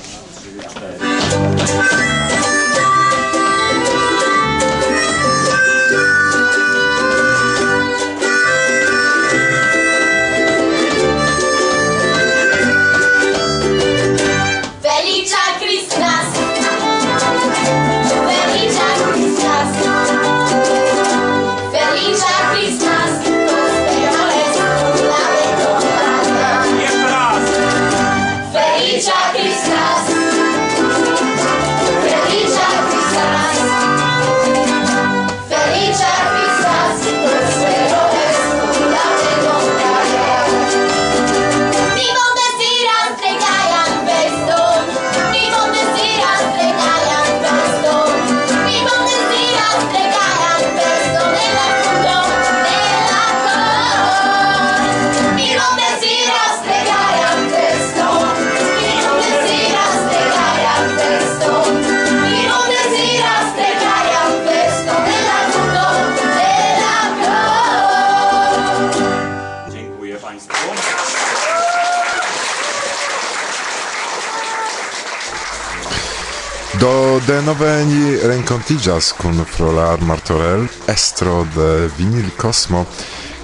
denove 77.27 77.85
ni 77.85 78.17
rencontigas 78.27 79.11
kun 79.17 79.39
Frolar 79.45 80.01
Martorell, 80.01 80.67
estro 80.87 81.45
de 81.55 81.89
Vinil 81.97 82.29
Cosmo. 82.37 82.85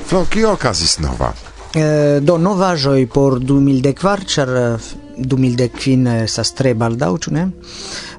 Flo, 0.05 0.25
kio 0.29 0.51
okazis 0.53 0.99
nova? 0.99 1.31
Eh, 1.73 2.19
do 2.21 2.37
novaĵoj 2.37 3.07
por 3.13 3.39
2004, 3.39 4.27
ĉar 4.33 4.51
eh, 4.59 4.89
2005 5.17 6.13
estas 6.23 6.53
tre 6.57 6.73
baldaŭ, 6.77 7.11
ĉu 7.25 7.33
ne? 7.33 7.47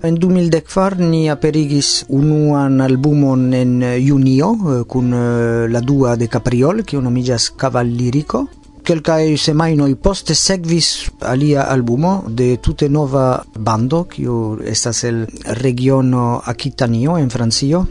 En 0.03 0.19
2004 0.19 1.11
ni 1.13 1.29
aperigis 1.31 1.93
unuan 2.09 2.81
albumon 2.81 3.53
en 3.55 3.77
junio 4.03 4.51
eh, 4.57 4.83
kun 4.89 5.15
eh, 5.15 5.69
la 5.71 5.81
dua 5.81 6.17
de 6.17 6.27
Capriol, 6.33 6.83
kiu 6.83 7.05
nomiĝas 7.05 7.53
Cavallirico. 7.57 8.47
Quelcae 8.83 9.37
semainoi 9.39 9.95
poste 9.95 10.35
sekvis 10.35 10.87
alia 11.31 11.69
albumo 11.71 12.25
de 12.27 12.57
tute 12.59 12.89
nova 12.91 13.45
bando, 13.55 14.05
kiu 14.11 14.59
estas 14.67 15.05
el 15.07 15.21
regiono 15.63 16.43
Aquitanio 16.45 17.15
en 17.19 17.31
Francio. 17.31 17.85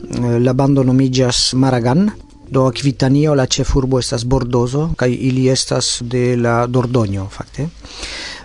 La 0.44 0.54
bando 0.54 0.84
nomiĝas 0.84 1.54
Maragan, 1.56 2.10
do 2.52 2.66
Aquitanio 2.68 3.38
la 3.40 3.48
ĉefurbo 3.48 4.00
estas 4.04 4.26
Bordozo, 4.28 4.90
kaj 5.00 5.10
ili 5.16 5.48
estas 5.48 6.02
de 6.04 6.36
la 6.36 6.68
Dordoño, 6.68 7.30
fakte. 7.32 7.70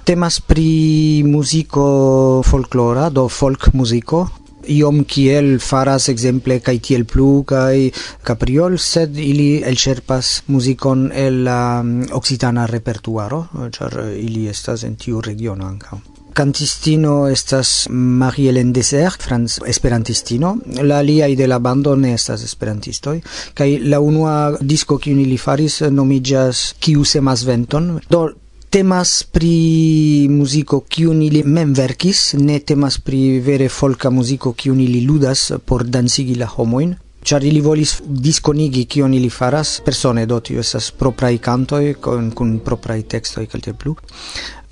Temas 0.06 0.38
pri 0.38 1.24
muziko 1.26 2.42
folklora, 2.46 3.10
do 3.10 3.26
folk 3.26 3.72
muziko, 3.74 4.28
iom 4.68 5.04
kiel 5.04 5.58
faras 5.60 6.08
exemple 6.12 6.58
kaj 6.60 6.78
tiel 6.88 7.04
plu 7.04 7.42
kaj 7.48 7.90
Capriol 8.26 8.78
sed 8.78 9.16
ili 9.18 9.62
elĉerpas 9.62 10.42
muzikon 10.48 11.10
el 11.14 11.42
la 11.46 11.82
mm, 11.82 12.10
occitana 12.18 12.66
repertuaro 12.66 13.46
ĉar 13.78 14.02
ili 14.16 14.46
estas 14.50 14.84
en 14.84 14.96
tiu 15.00 15.20
regiono 15.20 15.66
ankaŭ 15.66 15.98
Cantistino 16.36 17.28
estas 17.32 17.86
Marie-Hélène 17.88 18.72
Dessert, 18.76 19.22
franz 19.24 19.54
esperantistino. 19.64 20.50
La 20.84 20.98
aliai 20.98 21.32
de 21.34 21.46
la 21.48 21.56
bando 21.64 21.94
ne 21.96 22.10
estas 22.12 22.42
esperantistoi. 22.44 23.22
Kai 23.56 23.78
la 23.80 24.02
unua 24.04 24.34
disco 24.60 24.98
kiun 25.00 25.22
ili 25.22 25.38
faris 25.40 25.80
nomiĝas 25.88 26.74
Kiu 26.78 27.08
semas 27.08 27.46
venton. 27.48 27.94
Do 28.10 28.26
temas 28.70 29.22
pri 29.32 30.26
muziko 30.30 30.80
kiun 30.88 31.22
ili 31.22 31.42
mem 31.42 31.72
verkis, 31.74 32.34
ne 32.38 32.58
temas 32.60 32.98
pri 32.98 33.40
vere 33.40 33.68
folka 33.68 34.10
muziko 34.10 34.52
kiun 34.52 34.80
ili 34.80 35.00
ludas 35.06 35.52
por 35.64 35.84
dancigi 35.84 36.34
la 36.34 36.46
homojn, 36.46 36.94
ĉar 37.26 37.44
ili 37.44 37.60
volis 37.60 37.96
diskonigi 38.06 38.84
kion 38.84 39.14
ili 39.14 39.30
faras 39.30 39.80
persone, 39.84 40.26
do 40.26 40.40
tio 40.40 40.60
estas 40.60 40.90
propraj 40.90 41.38
kantoj 41.42 41.94
kun, 42.02 42.30
kun 42.30 42.58
propraj 42.64 43.02
tekstoj 43.16 43.46
kaj 43.50 43.74
plu. 43.78 43.96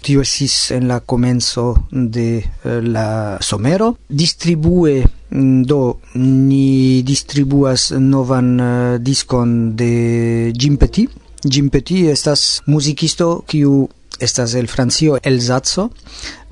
Tio 0.04 0.20
estis 0.20 0.70
en 0.70 0.86
la 0.88 1.00
comenzo 1.00 1.70
de 1.90 2.26
eh, 2.36 2.80
la 2.84 3.38
somero. 3.40 3.94
Distribue 4.08 4.98
mm, 5.30 5.62
do 5.64 5.96
ni 6.14 7.02
distribuas 7.02 7.90
novan 7.96 8.60
eh, 8.60 8.98
diskon 9.00 9.74
de 9.76 10.52
Jim 10.52 10.76
Petit, 10.76 11.08
Jim 11.44 11.68
Petit 11.70 12.08
estas 12.08 12.62
muzikisto 12.66 13.44
kiu 13.46 13.88
estas 14.20 14.54
el 14.54 14.68
Francio, 14.68 15.18
el 15.22 15.40
Zazzo 15.40 15.90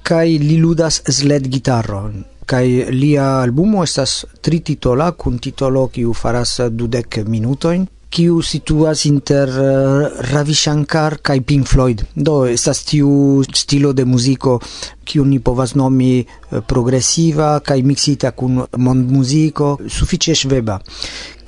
kai 0.03 0.39
li 0.39 0.59
ludas 0.59 1.01
sled 1.09 1.49
gitaron. 1.49 2.25
Kai 2.47 2.91
lia 2.91 3.41
albumo 3.41 3.85
estas 3.87 4.27
trititola 4.43 5.13
kun 5.13 5.39
titolo 5.39 5.87
kiu 5.89 6.13
faras 6.13 6.59
dudek 6.71 7.23
minutojn 7.25 7.87
kiu 8.13 8.43
situas 8.45 9.07
inter 9.09 9.49
uh, 9.49 10.23
Ravi 10.33 10.55
Shankar 10.55 11.17
kaj 11.25 11.41
Pink 11.49 11.69
Floyd. 11.69 12.03
Do 12.15 12.43
estas 12.47 12.83
tiu 12.85 13.43
stilo 13.57 13.93
de 13.97 14.05
muziko 14.05 14.59
kiu 15.05 15.25
ni 15.25 15.41
povas 15.41 15.73
nomi 15.75 16.21
uh, 16.21 16.61
progresiva 16.69 17.55
kaj 17.65 17.81
miksita 17.89 18.35
kun 18.37 18.61
mondmuziko, 18.77 19.79
sufiĉe 19.89 20.37
sveba. 20.45 20.79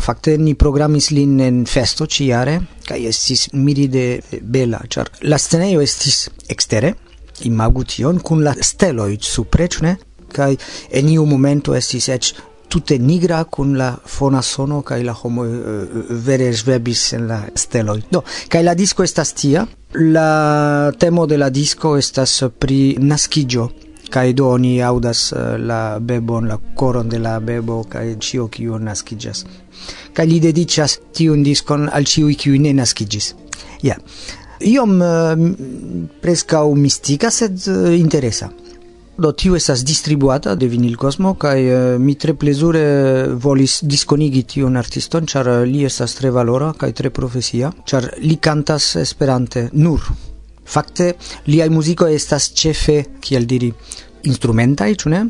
Fakte 0.04 0.38
ni 0.38 0.54
programis 0.54 1.10
lin 1.12 1.36
en 1.40 1.62
festo 1.68 2.08
ĉiare 2.08 2.58
kaj 2.88 3.00
estis 3.12 3.46
miride 3.52 4.06
bela, 4.40 4.80
ĉar 4.88 5.12
la 5.28 5.38
scenejo 5.40 5.84
estis 5.84 6.26
ekstere, 6.52 6.94
imagu 7.48 7.84
tion 7.84 8.20
kun 8.24 8.44
la 8.44 8.56
steloj 8.60 9.14
supre, 9.20 9.68
ĉu 9.68 9.84
ne? 9.84 9.94
kaj 10.34 10.56
en 10.98 11.08
iu 11.12 11.24
momento 11.30 11.76
estis 11.78 12.08
eĉ 12.10 12.32
tutte 12.74 12.98
nigra 12.98 13.44
con 13.44 13.76
la 13.76 13.92
fona 14.02 14.42
sono 14.42 14.82
kai 14.82 15.04
la 15.04 15.14
homo 15.22 15.42
uh, 15.42 15.86
vere 16.26 16.50
svebis 16.52 17.12
en 17.12 17.28
la 17.30 17.38
steloi 17.54 18.02
Do, 18.10 18.24
kai 18.48 18.64
la 18.64 18.74
disco 18.74 19.04
estas 19.06 19.32
tia. 19.32 19.62
La 19.94 20.90
temo 20.98 21.26
de 21.30 21.36
la 21.38 21.50
disko 21.54 21.94
estas 21.96 22.32
pri 22.58 22.96
naskiĝo 22.98 23.68
kai 24.10 24.32
do 24.34 24.48
oni 24.56 24.80
aŭdas 24.82 25.20
eh, 25.32 25.54
la 25.58 25.98
bebon, 26.00 26.48
la 26.50 26.58
coron 26.74 27.08
de 27.08 27.18
la 27.22 27.38
bebo 27.40 27.84
kai 27.90 28.16
cio 28.18 28.48
kiu 28.48 28.78
naskigas 28.78 29.44
kai 30.14 30.26
li 30.26 30.40
dedicas 30.42 30.98
tiun 31.14 31.46
diskon 31.46 31.86
al 31.88 32.10
ĉiuj 32.10 32.34
kiu 32.42 32.58
ne 32.58 32.74
naskigis 32.74 33.34
Ja. 33.82 33.94
Yeah. 33.94 34.00
Iom 34.64 35.00
uh, 35.02 35.32
preskaŭ 36.22 36.66
mistika, 36.78 37.30
sed 37.30 37.58
uh, 37.68 37.90
interesa. 37.98 38.48
Do 39.16 39.30
tiu 39.30 39.54
estas 39.54 39.84
distribuata 39.86 40.56
de 40.58 40.66
Vinil 40.66 40.96
Cosmo 40.98 41.36
kaj 41.38 41.58
uh, 41.62 41.72
eh, 41.72 41.98
mi 42.02 42.16
tre 42.18 42.32
plezure 42.34 43.28
volis 43.38 43.76
diskonigi 43.86 44.42
tiun 44.42 44.74
artiston 44.76 45.28
ĉar 45.30 45.50
eh, 45.52 45.58
li 45.70 45.84
estas 45.86 46.16
tre 46.18 46.32
valora 46.34 46.72
kaj 46.74 46.90
tre 46.98 47.12
profesia 47.14 47.70
ĉar 47.86 48.08
li 48.24 48.36
kantas 48.42 48.96
Esperante 48.98 49.68
nur. 49.72 50.02
Fakte 50.66 51.12
liaj 51.46 51.68
muzikoj 51.70 52.10
estas 52.14 52.48
ĉefe 52.58 52.96
kiel 53.22 53.46
diri 53.46 53.68
instrumentaj 54.26 54.90
ĉu 55.04 55.14
ne? 55.14 55.22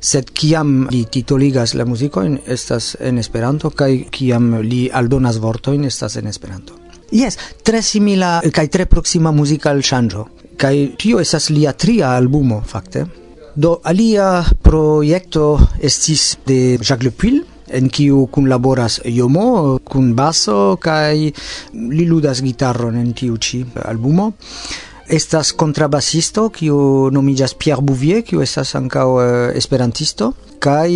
Sed 0.00 0.32
kiam 0.32 0.86
li 0.88 1.02
titoligas 1.04 1.76
la 1.76 1.84
muzikojn 1.84 2.38
estas 2.56 2.94
en 3.00 3.20
Esperanto 3.20 3.68
kaj 3.68 3.90
kiam 4.16 4.62
li 4.64 4.86
aldonas 4.88 5.42
vortojn 5.44 5.84
estas 5.84 6.16
en 6.16 6.32
Esperanto. 6.32 6.80
Yes, 7.12 7.36
tre 7.62 7.84
simila 7.84 8.40
eh, 8.40 8.48
kaj 8.48 8.66
tre 8.72 8.88
proksima 8.88 9.30
muzika 9.30 9.76
al 9.76 9.84
ŝanĝo. 9.84 10.26
Kaj 10.56 10.74
tio 10.96 11.20
estas 11.20 11.50
lia 11.52 11.76
tria 11.76 12.16
albumo 12.16 12.62
fakte. 12.64 13.04
Do 13.56 13.80
alia 13.88 14.44
projekto 14.62 15.56
estis 15.80 16.36
de 16.44 16.76
Jacques 16.76 17.06
Lepuil, 17.08 17.40
en 17.72 17.88
kiu 17.88 18.26
kunlaboras 18.30 19.00
Jomo 19.04 19.78
kun 19.84 20.12
baso 20.14 20.76
kaj 20.76 21.32
li 21.72 22.04
ludas 22.06 22.42
gitaron 22.44 22.98
en 23.00 23.14
tiu 23.16 23.38
ĉi 23.40 23.64
albumo 23.88 24.30
estas 25.08 25.52
kontrabasisto 25.52 26.48
kiu 26.54 26.76
nomiĝas 27.14 27.54
Pierre 27.58 27.82
Bouvier 27.82 28.22
kiu 28.26 28.42
estas 28.42 28.74
ankaŭ 28.78 29.06
uh, 29.14 29.24
esperantisto 29.54 30.32
kaj 30.62 30.90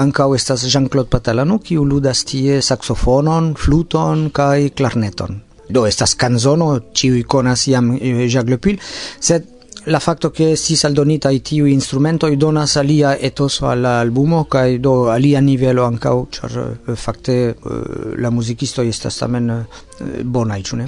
ankaŭ 0.00 0.32
estas 0.36 0.64
Jean-Claude 0.68 1.10
Patalano 1.12 1.58
kiu 1.58 1.84
ludas 1.84 2.24
tie 2.24 2.62
saksofonon, 2.62 3.52
fluton 3.58 4.28
kaj 4.32 4.70
klarneton. 4.78 5.42
Do 5.68 5.84
estas 5.84 6.14
kanzono, 6.16 6.70
ĉiuj 6.96 7.26
konas 7.28 7.66
jam 7.68 7.90
eh, 7.98 8.24
Jacques 8.24 8.54
Lepuil, 8.54 8.78
sed 9.20 9.57
la 9.88 10.00
facto 10.00 10.30
che 10.30 10.54
si 10.54 10.76
saldonita 10.76 11.30
i 11.30 11.40
tiu 11.40 11.64
instrumento 11.64 12.26
i 12.26 12.36
donas 12.36 12.76
alia 12.76 13.16
etoso 13.16 13.68
al 13.68 13.84
albumo 13.84 14.44
kaj 14.44 14.78
do 14.80 15.08
alia 15.08 15.40
nivelo 15.40 15.86
ankaŭ 15.88 16.16
ĉar 16.36 16.58
eh, 16.60 16.94
fakte 16.94 17.36
eh, 17.48 17.56
la 18.20 18.30
musicisto 18.30 18.82
estas 18.82 19.16
tamen 19.16 19.48
eh, 19.50 20.22
bonaj 20.24 20.62
ĉu 20.62 20.76
ne 20.82 20.86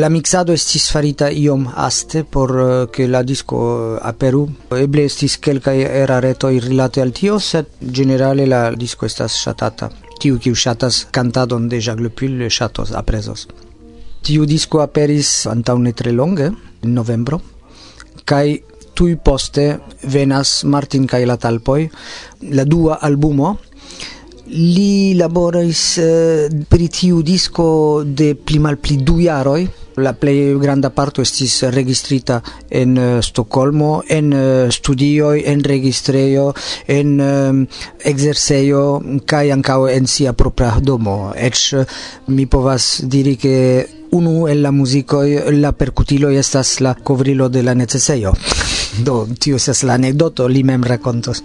La 0.00 0.08
mixado 0.08 0.54
estis 0.56 0.86
farita 0.88 1.28
iom 1.28 1.66
aste 1.76 2.24
por 2.24 2.88
che 2.90 3.06
la 3.06 3.20
disco 3.22 3.98
aperu. 4.00 4.46
Eble 4.72 5.04
estis 5.04 5.36
kelkaj 5.36 5.76
eraretoj 5.84 6.54
rilate 6.64 7.02
al 7.02 7.12
tio, 7.12 7.36
sed 7.38 7.66
generale 7.78 8.46
la 8.46 8.70
disco 8.72 9.04
estas 9.04 9.36
ŝatata. 9.36 9.90
Tiu 10.18 10.38
kiu 10.38 10.56
ŝatas 10.56 11.04
cantadon 11.12 11.68
de 11.68 11.82
Jacques 11.84 12.00
Lepul 12.00 12.48
ŝatos 12.48 12.96
aprezos. 12.96 13.46
Tiu 14.24 14.46
disco 14.48 14.80
aperis 14.80 15.44
antaŭ 15.52 15.76
ne 15.76 15.92
tre 15.92 16.16
longe, 16.16 16.48
en 16.80 16.94
novembro 16.94 17.42
kai 18.24 18.62
tui 18.94 19.16
poste 19.16 19.78
venas 20.02 20.62
Martin 20.64 21.06
kai 21.06 21.24
la 21.26 21.36
Talpoi 21.36 21.88
la 22.54 22.64
dua 22.64 22.98
albumo. 23.02 23.56
Li 24.54 25.14
laboris 25.16 25.84
eh, 25.98 26.50
pri 26.68 26.88
tiu 26.92 27.22
disco 27.22 28.04
de 28.04 28.34
pli 28.36 28.60
malpli 28.60 29.00
du 29.02 29.18
jaroi. 29.20 29.64
La 30.02 30.10
plei 30.18 30.56
granda 30.58 30.90
parto 30.90 31.22
estis 31.22 31.60
registrita 31.70 32.40
en 32.68 32.96
uh, 32.98 33.20
Stoccolmo 33.22 34.02
en 34.10 34.32
eh, 34.34 34.40
uh, 34.66 34.70
studioj 34.74 35.44
en 35.46 35.62
registreio 35.62 36.48
en 36.90 37.12
eh, 37.20 37.50
uh, 37.52 37.84
exerceio 38.02 38.80
kai 39.24 39.52
ancao 39.54 39.86
en 39.88 40.10
sia 40.10 40.32
propria 40.34 40.80
domo. 40.82 41.30
Eĉ 41.36 41.62
uh, 41.78 41.86
mi 42.26 42.46
povas 42.50 43.04
diri 43.06 43.36
ke 43.38 43.54
unu 44.14 44.48
el 44.48 44.62
la 44.62 44.70
musico 44.70 45.22
la 45.24 45.72
percutilo 45.72 46.30
estas 46.30 46.80
la 46.80 46.94
covrilo 46.94 47.48
de 47.48 47.62
la 47.62 47.74
necesejo. 47.74 48.32
Do 49.04 49.26
tio 49.38 49.56
estas 49.56 49.82
la 49.82 49.94
anekdoto, 49.94 50.48
li 50.48 50.62
mem 50.62 50.84
rakontos. 50.84 51.42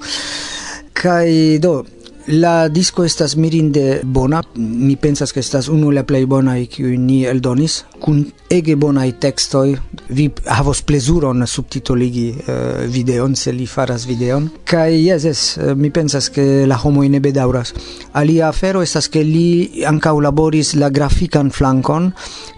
kai 1.00 1.60
do 1.60 1.86
La 2.32 2.70
disco 2.70 3.04
estas 3.04 3.34
mirinde 3.38 4.02
bona, 4.04 4.44
mi 4.54 4.96
pensas 4.96 5.34
che 5.34 5.40
estas 5.40 5.68
unu 5.68 5.90
la 5.90 6.04
plej 6.06 6.28
bonaj 6.30 6.68
kiu 6.70 6.92
ni 6.94 7.24
eldonis, 7.26 7.86
kun 8.00 8.20
ege 8.54 8.76
bonaj 8.78 9.16
tekstoj. 9.18 9.72
Vi 10.14 10.28
havos 10.46 10.84
plezuron 10.86 11.42
subtitoligi 11.48 12.28
uh, 12.30 12.84
videon, 12.86 13.34
se 13.36 13.50
li 13.52 13.66
faras 13.66 14.06
videon. 14.06 14.46
Kaj 14.70 14.94
jes, 14.94 15.26
yes, 15.26 15.42
mi 15.76 15.90
pensas 15.90 16.30
ke 16.30 16.68
la 16.70 16.78
homo 16.78 17.02
ne 17.02 17.20
bedaŭras. 17.20 17.74
Alia 18.14 18.48
afero 18.50 18.86
estas 18.86 19.10
ke 19.10 19.26
li 19.26 19.82
ankaŭ 19.90 20.20
laboris 20.22 20.76
la 20.76 20.92
grafikan 20.94 21.50
flankon, 21.50 22.12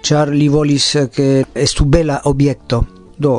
ĉar 0.04 0.36
li 0.36 0.50
volis 0.52 0.90
eh, 1.00 1.08
ke 1.08 1.46
estu 1.56 1.88
bela 1.88 2.20
objekto 2.26 2.84
do 3.22 3.38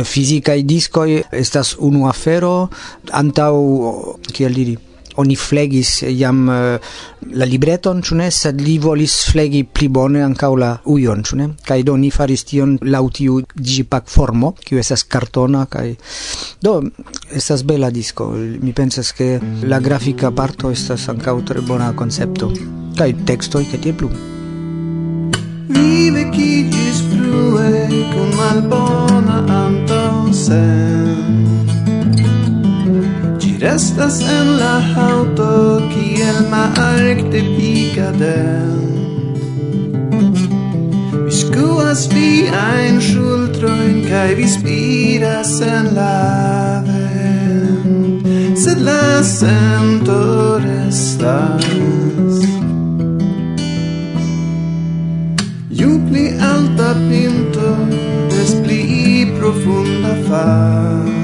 fizikaj 0.00 0.62
disco 0.62 1.04
estas 1.04 1.76
unu 1.76 2.08
afero 2.08 2.70
antaŭ 3.12 3.52
kiel 4.32 4.54
diri 4.56 4.78
oni 5.20 5.36
flegis 5.36 6.02
iam 6.08 6.48
eh, 6.50 6.78
la 7.34 7.48
libreton, 7.48 8.02
ĉu 8.02 8.18
ne, 8.18 8.28
sed 8.34 8.60
li 8.60 8.76
volis 8.82 9.14
flegi 9.30 9.64
pli 9.64 9.88
bone 9.88 10.22
ankaŭ 10.24 10.52
la 10.60 10.70
ujon, 10.90 11.22
ĉu 11.26 11.38
ne? 11.40 11.48
Kaj 11.66 11.80
do 11.88 11.96
ni 12.00 12.10
faris 12.14 12.44
tion 12.48 12.76
laŭ 12.82 13.04
tiu 13.14 13.40
digipak 13.54 14.10
formo, 14.10 14.54
kiu 14.64 14.80
estas 14.82 15.04
kartona 15.04 15.64
kaj 15.70 15.86
do 16.64 16.76
estas 17.32 17.64
bela 17.64 17.90
disko. 17.94 18.30
Mi 18.34 18.72
pensas 18.72 19.12
ke 19.16 19.38
la 19.62 19.80
grafika 19.80 20.32
parto 20.34 20.70
estas 20.74 21.08
ankaŭ 21.12 21.40
tre 21.48 21.64
bona 21.64 21.92
koncepto. 21.96 22.52
Kaj 22.98 23.10
tekstoj 23.26 23.66
kaj 23.70 23.82
tiel 23.86 23.98
plu. 23.98 24.12
Vive 25.74 26.24
vekiĝis 26.24 27.00
frue 27.10 27.70
kun 28.12 28.36
malbona 28.38 29.40
antonsen 29.64 31.03
restas 33.64 34.20
en 34.20 34.48
la 34.60 34.74
auto 35.08 35.80
kiel 35.92 36.38
malakte 36.52 37.40
pikadent 37.56 39.38
mi 41.24 41.32
skuas 41.40 42.02
vi 42.14 42.30
ein 42.64 42.96
schultroin 43.08 43.96
kai 44.10 44.30
vi 44.38 44.46
spiras 44.56 45.52
enlaven 45.76 47.44
sed 48.62 48.78
la 48.88 49.06
sento 49.38 50.20
restas. 50.66 51.64
Ju 55.80 55.90
pli 56.08 56.24
alta 56.52 56.90
pinto, 57.08 57.68
des 58.30 58.50
pli 58.62 58.82
profunda 59.36 60.14
faro 60.28 61.23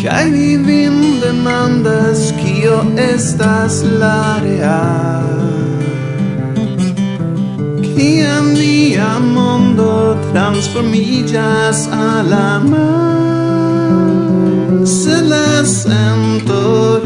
Kai 0.00 0.30
mi 0.32 0.56
vin 0.56 1.20
demandas 1.20 2.20
kio 2.40 2.76
estas 2.96 3.82
la 4.00 4.40
real 4.40 5.26
Kiam 7.84 8.46
nia 8.56 9.10
mondo 9.20 10.16
transformillas 10.32 11.84
a 11.92 12.22
la 12.32 12.48
mar 12.70 13.10
Se 14.86 15.20
la 15.32 15.64
sento 15.64 17.00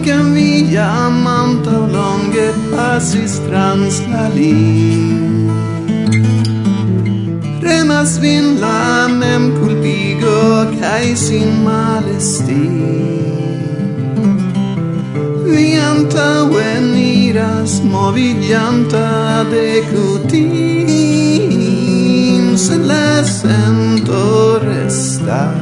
Quancam 0.00 0.32
via 0.32 1.10
manta 1.10 1.76
longe 1.76 2.48
passis 2.72 3.38
trans 3.46 4.00
la 4.08 4.28
lin. 4.28 5.50
Remas 7.60 8.18
vin 8.18 8.60
la 8.60 9.08
mem 9.08 9.52
culpigo 9.58 10.40
cae 10.80 11.14
sin 11.16 11.64
malesti. 11.64 12.64
Vi 15.44 15.66
antauen 15.92 16.86
iras 16.96 17.72
movigianta 17.84 19.44
de 19.52 19.82
cutim 19.90 20.90
Se 22.56 22.76
la 22.78 23.24
sento 23.24 24.58
restar 24.60 25.59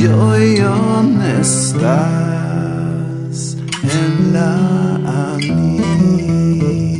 yo 0.00 0.38
y 0.38 0.56
estás 1.40 1.76
en 3.82 4.32
la 4.32 5.36
mí. 5.36 6.98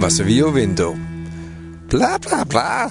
Was 0.00 0.20
wir 0.20 0.44
Window. 0.52 0.94
Bla 1.88 2.18
bla 2.18 2.44
bla. 2.44 2.90